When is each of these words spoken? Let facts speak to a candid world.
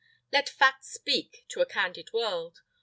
Let 0.31 0.49
facts 0.49 0.91
speak 0.91 1.45
to 1.49 1.61
a 1.61 1.67
candid 1.67 2.11
world. 2.11 2.61